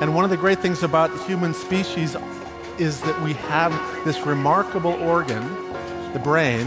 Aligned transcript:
And 0.00 0.14
one 0.14 0.24
of 0.24 0.30
the 0.30 0.36
great 0.38 0.60
things 0.60 0.82
about 0.82 1.12
the 1.12 1.22
human 1.24 1.52
species 1.52 2.16
is 2.78 3.02
that 3.02 3.20
we 3.20 3.34
have 3.50 3.70
this 4.06 4.24
remarkable 4.24 4.94
organ, 4.94 5.42
the 6.14 6.18
brain. 6.18 6.66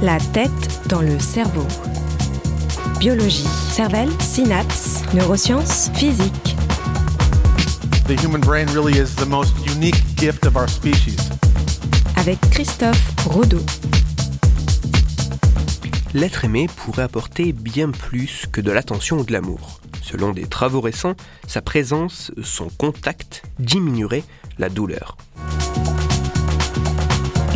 La 0.00 0.18
tête 0.32 0.86
dans 0.86 1.02
le 1.02 1.18
cerveau. 1.18 1.66
Biologie, 3.00 3.48
cervelle, 3.72 4.10
synapses, 4.20 5.02
neurosciences, 5.14 5.90
physique. 5.94 6.54
The 8.06 8.14
human 8.22 8.40
brain 8.40 8.68
really 8.68 8.96
is 8.96 9.16
the 9.16 9.26
most 9.26 9.52
unique 9.66 10.00
gift 10.14 10.46
of 10.46 10.56
our 10.56 10.68
species. 10.68 11.18
Avec 12.16 12.38
Christophe 12.52 13.02
Rodeau. 13.26 13.64
L'être 16.14 16.44
aimé 16.44 16.68
pourrait 16.76 17.02
apporter 17.02 17.52
bien 17.52 17.90
plus 17.90 18.46
que 18.52 18.60
de 18.60 18.70
l'attention 18.70 19.18
ou 19.18 19.24
de 19.24 19.32
l'amour. 19.32 19.80
Selon 20.14 20.30
des 20.30 20.46
travaux 20.46 20.80
récents, 20.80 21.16
sa 21.48 21.60
présence, 21.60 22.30
son 22.40 22.68
contact 22.68 23.42
diminuerait 23.58 24.22
la 24.58 24.68
douleur. 24.68 25.16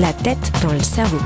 La 0.00 0.12
tête 0.12 0.50
dans 0.60 0.72
le 0.72 0.80
cerveau. 0.80 1.20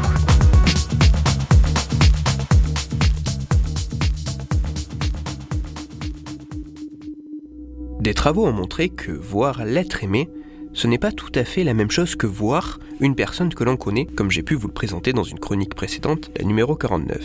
Des 8.01 8.13
travaux 8.13 8.45
ont 8.45 8.53
montré 8.53 8.91
que 8.91 9.11
voir 9.11 9.65
l'être 9.65 10.05
aimé, 10.05 10.29
ce 10.75 10.87
n'est 10.87 10.99
pas 10.99 11.13
tout 11.13 11.33
à 11.35 11.45
fait 11.45 11.65
la 11.65 11.73
même 11.73 11.91
chose 11.91 12.15
que 12.15 12.27
voir 12.27 12.79
une 13.01 13.15
personne 13.15 13.55
que 13.55 13.65
l'on 13.65 13.79
connaît, 13.79 14.05
comme 14.05 14.31
j'ai 14.31 14.43
pu 14.43 14.55
vous 14.55 14.67
le 14.67 14.75
présenter 14.75 15.15
dans 15.15 15.25
une 15.25 15.39
chronique 15.39 15.75
précédente, 15.75 16.31
la 16.37 16.45
numéro 16.45 16.77
49. 16.77 17.23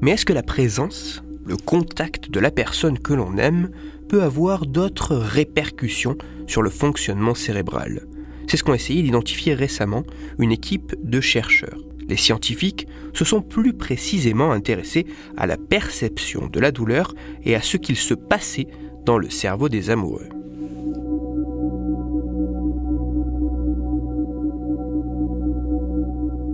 Mais 0.00 0.12
est-ce 0.12 0.24
que 0.24 0.32
la 0.32 0.42
présence, 0.42 1.22
le 1.44 1.56
contact 1.56 2.30
de 2.30 2.40
la 2.40 2.50
personne 2.50 2.98
que 2.98 3.12
l'on 3.12 3.36
aime, 3.36 3.70
peut 4.08 4.22
avoir 4.22 4.66
d'autres 4.66 5.16
répercussions 5.16 6.16
sur 6.46 6.62
le 6.62 6.70
fonctionnement 6.70 7.34
cérébral 7.34 8.06
C'est 8.46 8.56
ce 8.56 8.64
qu'ont 8.64 8.74
essayé 8.74 9.02
d'identifier 9.02 9.54
récemment 9.54 10.04
une 10.38 10.52
équipe 10.52 10.94
de 11.02 11.20
chercheurs. 11.20 11.78
Les 12.08 12.16
scientifiques 12.16 12.86
se 13.14 13.24
sont 13.24 13.40
plus 13.40 13.72
précisément 13.72 14.52
intéressés 14.52 15.06
à 15.36 15.46
la 15.46 15.56
perception 15.56 16.48
de 16.48 16.60
la 16.60 16.72
douleur 16.72 17.14
et 17.44 17.54
à 17.54 17.62
ce 17.62 17.76
qu'il 17.76 17.96
se 17.96 18.14
passait 18.14 18.66
dans 19.04 19.18
le 19.18 19.30
cerveau 19.30 19.68
des 19.68 19.90
amoureux. 19.90 20.28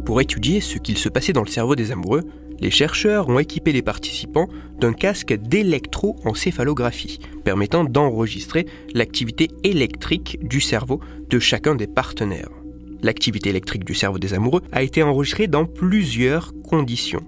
Pour 0.05 0.21
étudier 0.21 0.61
ce 0.61 0.79
qu'il 0.79 0.97
se 0.97 1.09
passait 1.09 1.33
dans 1.35 1.43
le 1.43 1.51
cerveau 1.51 1.75
des 1.75 1.93
amoureux, 1.93 2.25
les 2.61 2.71
chercheurs 2.71 3.29
ont 3.29 3.39
équipé 3.39 3.73
les 3.73 3.83
participants 3.83 4.49
d'un 4.81 4.93
casque 4.93 5.33
d'électroencéphalographie 5.33 7.21
permettant 7.45 7.85
d'enregistrer 7.85 8.67
l'activité 8.95 9.49
électrique 9.65 10.39
du 10.43 10.61
cerveau 10.61 11.01
de 11.31 11.39
chacun 11.39 11.75
des 11.75 11.87
partenaires. 11.87 12.51
L'activité 13.03 13.51
électrique 13.51 13.85
du 13.85 13.95
cerveau 13.95 14.19
des 14.19 14.35
amoureux 14.35 14.63
a 14.73 14.83
été 14.83 15.03
enregistrée 15.03 15.47
dans 15.47 15.67
plusieurs 15.67 16.53
conditions. 16.69 17.23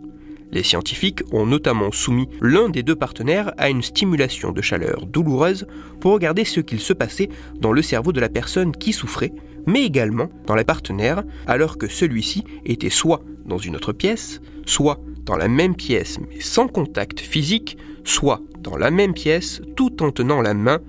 Les 0.53 0.65
scientifiques 0.65 1.23
ont 1.31 1.47
notamment 1.47 1.93
soumis 1.93 2.29
l'un 2.41 2.69
des 2.69 2.83
deux 2.83 2.97
partenaires 2.97 3.53
à 3.57 3.71
une 3.71 3.83
stimulation 3.83 4.51
de 4.51 4.61
chaleur 4.61 5.07
douloureuse 5.07 5.69
pour 6.01 6.13
regarder 6.13 6.45
ce 6.45 6.59
qu'il 6.59 6.81
se 6.81 6.93
passait 6.93 7.29
dans 7.61 7.71
le 7.71 7.83
cerveau 7.83 8.13
de 8.13 8.19
la 8.19 8.29
personne 8.29 8.73
qui 8.73 8.93
souffrait, 8.93 9.33
mais 9.67 9.85
également 9.85 10.29
dans 10.47 10.57
la 10.57 10.65
partenaire, 10.65 11.23
alors 11.47 11.79
que 11.79 11.87
celui-ci 11.87 12.43
était 12.67 12.91
soit 12.91 13.23
dans 13.47 13.59
une 13.59 13.77
autre 13.77 13.93
pièce, 13.93 14.41
soit 14.67 14.99
dans 15.25 15.37
la 15.37 15.49
même 15.49 15.75
pièce 15.75 16.19
mais 16.19 16.41
sans 16.41 16.69
contact 16.69 17.21
physique, 17.21 17.77
soit 18.05 18.41
dans 18.59 18.77
la 18.77 18.91
même 18.91 19.15
pièce 19.15 19.63
tout 19.77 20.03
en 20.03 20.11
tenant 20.11 20.43
la 20.43 20.55
main 20.55 20.81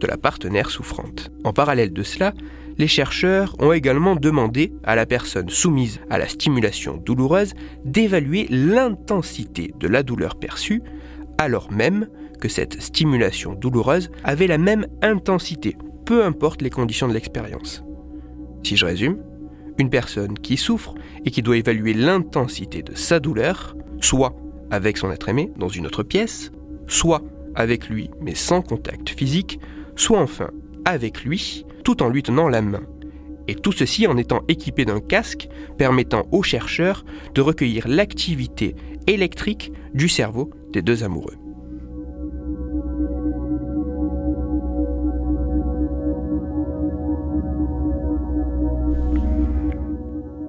de 0.00 0.06
la 0.06 0.16
partenaire 0.16 0.70
souffrante. 0.70 1.30
En 1.44 1.52
parallèle 1.52 1.92
de 1.92 2.02
cela, 2.02 2.34
les 2.78 2.88
chercheurs 2.88 3.54
ont 3.60 3.72
également 3.72 4.16
demandé 4.16 4.72
à 4.82 4.96
la 4.96 5.06
personne 5.06 5.48
soumise 5.48 6.00
à 6.10 6.18
la 6.18 6.28
stimulation 6.28 6.96
douloureuse 6.96 7.54
d'évaluer 7.84 8.46
l'intensité 8.50 9.74
de 9.78 9.88
la 9.88 10.02
douleur 10.02 10.36
perçue, 10.36 10.82
alors 11.38 11.70
même 11.70 12.08
que 12.40 12.48
cette 12.48 12.80
stimulation 12.82 13.54
douloureuse 13.54 14.10
avait 14.24 14.46
la 14.46 14.58
même 14.58 14.86
intensité, 15.02 15.76
peu 16.04 16.24
importe 16.24 16.62
les 16.62 16.70
conditions 16.70 17.08
de 17.08 17.14
l'expérience. 17.14 17.84
Si 18.64 18.76
je 18.76 18.86
résume, 18.86 19.18
une 19.78 19.90
personne 19.90 20.38
qui 20.38 20.56
souffre 20.56 20.94
et 21.24 21.30
qui 21.30 21.42
doit 21.42 21.56
évaluer 21.56 21.94
l'intensité 21.94 22.82
de 22.82 22.94
sa 22.94 23.20
douleur, 23.20 23.76
soit 24.00 24.34
avec 24.70 24.96
son 24.96 25.10
être 25.10 25.28
aimé 25.28 25.52
dans 25.56 25.68
une 25.68 25.86
autre 25.86 26.02
pièce, 26.02 26.50
soit 26.86 27.22
avec 27.54 27.88
lui 27.88 28.10
mais 28.20 28.34
sans 28.34 28.62
contact 28.62 29.10
physique, 29.10 29.60
soit 29.96 30.20
enfin 30.20 30.50
avec 30.84 31.24
lui 31.24 31.64
tout 31.84 32.02
en 32.02 32.08
lui 32.08 32.22
tenant 32.22 32.48
la 32.48 32.62
main. 32.62 32.82
Et 33.48 33.54
tout 33.54 33.72
ceci 33.72 34.06
en 34.06 34.16
étant 34.16 34.42
équipé 34.48 34.84
d'un 34.84 35.00
casque 35.00 35.48
permettant 35.76 36.26
aux 36.30 36.42
chercheurs 36.42 37.04
de 37.34 37.40
recueillir 37.40 37.88
l'activité 37.88 38.76
électrique 39.06 39.72
du 39.94 40.08
cerveau 40.08 40.50
des 40.72 40.82
deux 40.82 41.02
amoureux. 41.02 41.34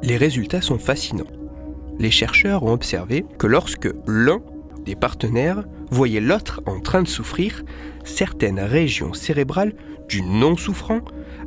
Les 0.03 0.17
résultats 0.17 0.61
sont 0.61 0.79
fascinants. 0.79 1.31
Les 1.97 2.11
chercheurs 2.11 2.63
ont 2.63 2.73
observé 2.73 3.25
que 3.37 3.47
lorsque 3.47 3.87
l'un 4.05 4.41
des 4.83 4.95
partenaires 4.95 5.63
voyait 5.91 6.19
l'autre 6.19 6.61
en 6.65 6.81
train 6.81 7.03
de 7.03 7.07
souffrir, 7.07 7.63
certaines 8.03 8.59
régions 8.59 9.13
cérébrales 9.13 9.73
du 10.09 10.21
non-souffrant 10.21 10.99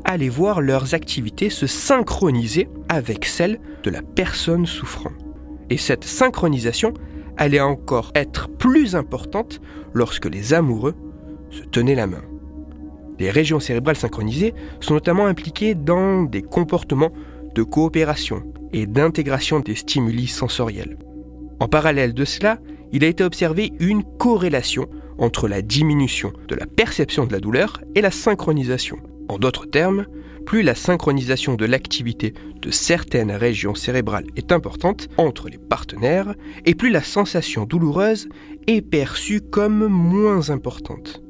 allaient 0.05 0.31
voir 0.31 0.63
leurs 0.63 0.95
activités 0.95 1.51
se 1.51 1.67
synchroniser 1.67 2.71
avec 2.89 3.27
celles 3.27 3.61
de 3.83 3.91
la 3.91 4.01
personne 4.01 4.65
souffrant. 4.65 5.13
Et 5.69 5.77
cette 5.77 6.05
synchronisation 6.05 6.95
allait 7.37 7.61
encore 7.61 8.11
être 8.15 8.49
plus 8.49 8.97
importante 8.97 9.61
lorsque 9.93 10.25
les 10.27 10.55
amoureux 10.55 10.95
se 11.51 11.61
tenaient 11.61 11.95
la 11.95 12.07
main. 12.07 12.23
Les 13.19 13.31
régions 13.31 13.61
cérébrales 13.61 13.97
synchronisées 13.97 14.55
sont 14.81 14.95
notamment 14.95 15.27
impliquées 15.27 15.75
dans 15.75 16.23
des 16.23 16.43
comportements 16.43 17.13
de 17.57 17.63
coopération 17.63 18.45
et 18.73 18.87
d'intégration 18.87 19.61
des 19.61 19.75
stimuli 19.75 20.27
sensoriels. 20.27 20.99
En 21.59 21.69
parallèle 21.69 22.13
de 22.13 22.27
cela, 22.27 22.59
il 22.93 23.03
a 23.03 23.09
été 23.09 23.25
observé 23.25 23.73
une 23.81 24.05
corrélation 24.05 24.89
entre 25.19 25.49
la 25.49 25.63
diminution 25.63 26.33
de 26.49 26.55
la 26.55 26.67
perception 26.67 27.25
de 27.25 27.33
la 27.33 27.41
douleur 27.41 27.81
et 27.95 28.03
la 28.03 28.11
synchronisation. 28.11 28.99
En 29.29 29.39
d'autres 29.39 29.65
termes, 29.65 30.07
plus 30.45 30.63
la 30.63 30.75
synchronisation 30.75 31.55
de 31.55 31.65
l'activité 31.65 32.35
de 32.61 32.71
certaines 32.71 33.33
régions 33.33 33.75
cérébrales 33.75 34.27
est 34.37 34.53
importante 34.53 35.09
entre 35.17 35.49
les 35.49 35.59
partenaires, 35.59 36.35
et 36.67 36.75
plus 36.75 36.91
la 36.91 37.03
sensation 37.03 37.65
douloureuse 37.65 38.29
est 38.67 38.83
perçue 38.83 39.41
comme 39.41 39.87
moins 39.87 40.51
importante. 40.51 41.23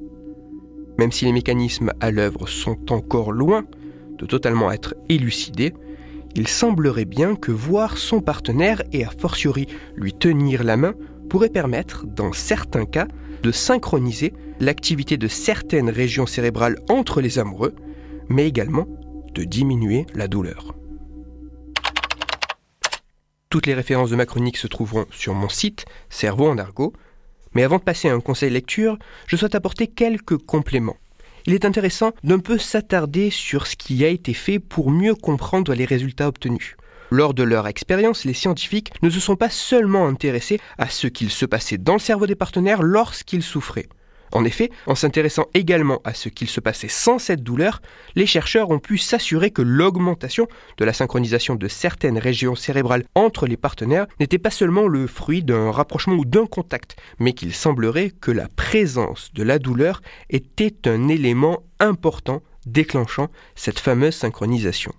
Même 0.99 1.13
si 1.13 1.25
les 1.25 1.33
mécanismes 1.33 1.93
à 2.01 2.11
l'œuvre 2.11 2.49
sont 2.49 2.93
encore 2.93 3.31
loin 3.31 3.65
de 4.19 4.27
totalement 4.27 4.73
être 4.73 4.95
élucidés, 5.09 5.73
il 6.35 6.49
semblerait 6.49 7.05
bien 7.05 7.37
que 7.37 7.53
voir 7.53 7.99
son 7.99 8.21
partenaire 8.21 8.83
et 8.93 9.05
a 9.05 9.11
fortiori 9.11 9.67
lui 9.95 10.13
tenir 10.13 10.65
la 10.65 10.77
main 10.77 10.95
pourrait 11.29 11.49
permettre, 11.49 12.07
dans 12.07 12.33
certains 12.33 12.87
cas, 12.87 13.09
de 13.43 13.53
synchroniser 13.53 14.33
l'activité 14.61 15.17
de 15.17 15.29
certaines 15.29 15.91
régions 15.91 16.27
cérébrales 16.27 16.79
entre 16.89 17.21
les 17.21 17.39
amoureux, 17.39 17.75
mais 18.29 18.47
également 18.47 18.87
de 19.35 19.45
diminuer 19.45 20.07
la 20.15 20.29
douleur. 20.29 20.75
Toutes 23.51 23.67
les 23.67 23.75
références 23.75 24.11
de 24.11 24.17
ma 24.17 24.27
chronique 24.27 24.57
se 24.57 24.67
trouveront 24.67 25.07
sur 25.11 25.35
mon 25.35 25.49
site 25.49 25.85
Cerveau 26.11 26.49
en 26.49 26.59
argot, 26.59 26.93
mais 27.55 27.63
avant 27.63 27.79
de 27.79 27.83
passer 27.83 28.09
à 28.09 28.15
un 28.15 28.21
conseil 28.21 28.51
lecture, 28.51 28.99
je 29.27 29.37
souhaite 29.37 29.55
apporter 29.55 29.87
quelques 29.87 30.37
compléments 30.37 30.97
il 31.47 31.55
est 31.55 31.65
intéressant 31.65 32.13
d'un 32.25 32.39
peu 32.39 32.59
s'attarder 32.59 33.31
sur 33.31 33.67
ce 33.67 33.77
qui 33.77 34.05
a 34.05 34.09
été 34.09 34.35
fait 34.35 34.59
pour 34.59 34.91
mieux 34.91 35.15
comprendre 35.15 35.75
les 35.75 35.85
résultats 35.85 36.29
obtenus. 36.29 36.77
Lors 37.11 37.35
de 37.35 37.45
leur 37.45 37.69
expérience, 37.69 38.25
les 38.25 38.35
scientifiques 38.35 38.93
ne 39.03 39.11
se 39.11 39.21
sont 39.21 39.37
pas 39.37 39.51
seulement 39.51 40.09
intéressés 40.09 40.61
à 40.77 40.89
ce 40.89 41.07
qu'il 41.07 41.31
se 41.31 41.47
passait 41.47 41.79
dans 41.79 41.93
le 41.95 42.01
cerveau 42.01 42.27
des 42.27 42.35
partenaires 42.35 42.83
lorsqu'ils 42.83 43.45
souffraient. 43.45 43.89
En 44.33 44.45
effet, 44.45 44.71
en 44.87 44.95
s'intéressant 44.95 45.47
également 45.55 46.01
à 46.05 46.15
ce 46.15 46.29
qu'il 46.29 46.49
se 46.49 46.61
passait 46.61 46.89
sans 46.89 47.19
cette 47.19 47.43
douleur, 47.43 47.81
les 48.15 48.27
chercheurs 48.27 48.71
ont 48.71 48.79
pu 48.79 48.99
s'assurer 48.99 49.51
que 49.51 49.63
l'augmentation 49.63 50.47
de 50.79 50.85
la 50.85 50.93
synchronisation 50.93 51.55
de 51.55 51.69
certaines 51.69 52.19
régions 52.19 52.55
cérébrales 52.55 53.05
entre 53.15 53.47
les 53.47 53.57
partenaires 53.57 54.07
n'était 54.21 54.39
pas 54.39 54.51
seulement 54.51 54.89
le 54.89 55.07
fruit 55.07 55.43
d'un 55.43 55.71
rapprochement 55.71 56.15
ou 56.15 56.25
d'un 56.25 56.47
contact, 56.47 56.97
mais 57.19 57.33
qu'il 57.33 57.55
semblerait 57.55 58.11
que 58.21 58.31
la 58.31 58.49
présence 58.49 59.31
de 59.35 59.43
la 59.43 59.59
douleur 59.59 60.03
était 60.31 60.89
un 60.89 61.09
élément 61.09 61.63
important 61.81 62.43
déclenchant 62.67 63.29
cette 63.55 63.79
fameuse 63.79 64.15
synchronisation. 64.15 64.93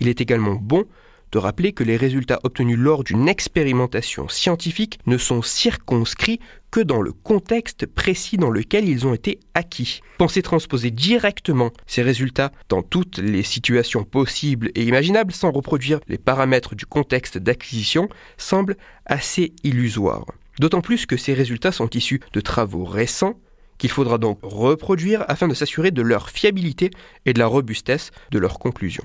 Il 0.00 0.08
est 0.08 0.20
également 0.20 0.54
bon 0.54 0.84
de 1.32 1.38
rappeler 1.38 1.72
que 1.72 1.84
les 1.84 1.96
résultats 1.96 2.40
obtenus 2.42 2.78
lors 2.78 3.04
d'une 3.04 3.28
expérimentation 3.28 4.28
scientifique 4.28 4.98
ne 5.06 5.18
sont 5.18 5.42
circonscrits 5.42 6.40
que 6.70 6.80
dans 6.80 7.00
le 7.00 7.12
contexte 7.12 7.86
précis 7.86 8.36
dans 8.36 8.50
lequel 8.50 8.88
ils 8.88 9.06
ont 9.06 9.14
été 9.14 9.40
acquis. 9.54 10.00
Penser 10.18 10.42
transposer 10.42 10.90
directement 10.90 11.70
ces 11.86 12.02
résultats 12.02 12.52
dans 12.68 12.82
toutes 12.82 13.18
les 13.18 13.42
situations 13.42 14.04
possibles 14.04 14.70
et 14.74 14.84
imaginables 14.84 15.32
sans 15.32 15.50
reproduire 15.50 16.00
les 16.08 16.18
paramètres 16.18 16.74
du 16.74 16.86
contexte 16.86 17.38
d'acquisition 17.38 18.08
semble 18.36 18.76
assez 19.06 19.52
illusoire. 19.64 20.26
D'autant 20.58 20.80
plus 20.80 21.06
que 21.06 21.16
ces 21.16 21.34
résultats 21.34 21.72
sont 21.72 21.90
issus 21.90 22.20
de 22.32 22.40
travaux 22.40 22.84
récents 22.84 23.38
qu'il 23.78 23.90
faudra 23.90 24.18
donc 24.18 24.38
reproduire 24.42 25.24
afin 25.28 25.48
de 25.48 25.54
s'assurer 25.54 25.90
de 25.90 26.02
leur 26.02 26.30
fiabilité 26.30 26.90
et 27.26 27.32
de 27.32 27.38
la 27.38 27.46
robustesse 27.46 28.10
de 28.30 28.38
leurs 28.38 28.58
conclusions. 28.58 29.04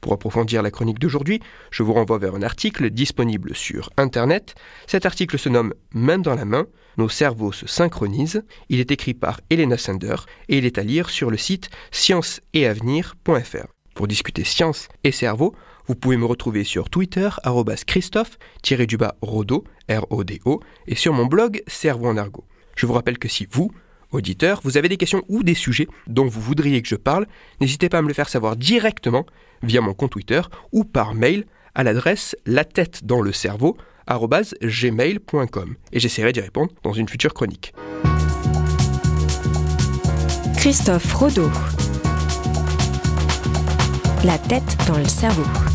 Pour 0.00 0.12
approfondir 0.12 0.62
la 0.62 0.70
chronique 0.70 0.98
d'aujourd'hui, 0.98 1.40
je 1.70 1.82
vous 1.82 1.92
renvoie 1.92 2.18
vers 2.18 2.34
un 2.34 2.42
article 2.42 2.90
disponible 2.90 3.54
sur 3.54 3.90
Internet. 3.96 4.54
Cet 4.86 5.04
article 5.06 5.38
se 5.38 5.48
nomme 5.48 5.74
Main 5.92 6.18
dans 6.18 6.34
la 6.34 6.44
main, 6.44 6.66
nos 6.96 7.08
cerveaux 7.08 7.52
se 7.52 7.66
synchronisent. 7.66 8.42
Il 8.68 8.80
est 8.80 8.90
écrit 8.90 9.14
par 9.14 9.40
Elena 9.50 9.76
Sander 9.76 10.16
et 10.48 10.58
il 10.58 10.64
est 10.64 10.78
à 10.78 10.82
lire 10.82 11.10
sur 11.10 11.30
le 11.30 11.36
site 11.36 11.70
scienceetavenir.fr. 11.90 13.66
Pour 13.94 14.08
discuter 14.08 14.44
science 14.44 14.88
et 15.04 15.12
cerveau, 15.12 15.54
vous 15.86 15.94
pouvez 15.94 16.16
me 16.16 16.24
retrouver 16.24 16.64
sur 16.64 16.88
Twitter, 16.88 17.28
Christophe-Rodo, 17.86 19.64
R-O-D-O, 19.90 20.60
et 20.86 20.94
sur 20.94 21.12
mon 21.12 21.26
blog 21.26 21.62
Cerveau 21.66 22.06
en 22.06 22.16
argot. 22.16 22.44
Je 22.76 22.86
vous 22.86 22.92
rappelle 22.94 23.18
que 23.18 23.28
si 23.28 23.46
vous, 23.50 23.70
auditeur, 24.10 24.60
vous 24.64 24.76
avez 24.76 24.88
des 24.88 24.96
questions 24.96 25.22
ou 25.28 25.42
des 25.42 25.54
sujets 25.54 25.88
dont 26.06 26.26
vous 26.26 26.40
voudriez 26.40 26.82
que 26.82 26.88
je 26.88 26.96
parle, 26.96 27.26
n'hésitez 27.60 27.88
pas 27.88 27.98
à 27.98 28.02
me 28.02 28.08
le 28.08 28.14
faire 28.14 28.28
savoir 28.28 28.56
directement 28.56 29.26
via 29.62 29.80
mon 29.80 29.94
compte 29.94 30.12
Twitter 30.12 30.40
ou 30.72 30.84
par 30.84 31.14
mail 31.14 31.46
à 31.74 31.84
l'adresse 31.84 32.36
la 32.46 32.64
tête 32.64 33.04
dans 33.04 33.20
le 33.20 33.32
cerveau 33.32 33.76
et 35.92 36.00
j'essaierai 36.00 36.32
d'y 36.32 36.40
répondre 36.40 36.72
dans 36.82 36.92
une 36.92 37.08
future 37.08 37.32
chronique. 37.32 37.72
Christophe 40.56 41.12
Rodeau. 41.14 41.50
La 44.24 44.36
tête 44.36 44.76
dans 44.86 44.98
le 44.98 45.06
cerveau. 45.06 45.69